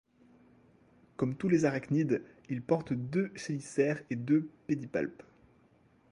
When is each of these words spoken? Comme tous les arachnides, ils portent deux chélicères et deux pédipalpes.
Comme 1.15 1.35
tous 1.35 1.47
les 1.47 1.63
arachnides, 1.65 2.23
ils 2.49 2.63
portent 2.63 2.91
deux 2.93 3.27
chélicères 3.35 4.01
et 4.09 4.15
deux 4.15 4.49
pédipalpes. 4.65 5.21